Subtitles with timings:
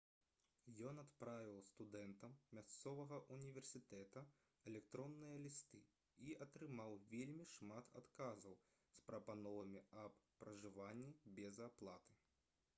[0.91, 4.23] ён адправіў студэнтам мясцовага ўніверсітэта
[4.71, 5.81] электронныя лісты
[6.29, 8.57] і атрымаў вельмі шмат адказаў
[8.97, 12.21] з прапановамі аб пражыванні без аплаты